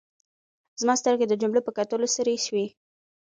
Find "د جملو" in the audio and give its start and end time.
1.27-1.61